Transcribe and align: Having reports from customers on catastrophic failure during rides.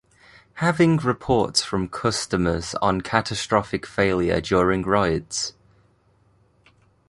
Having 0.55 0.97
reports 0.97 1.61
from 1.61 1.87
customers 1.87 2.73
on 2.81 3.01
catastrophic 3.01 3.85
failure 3.85 4.41
during 4.41 4.81
rides. 4.81 5.53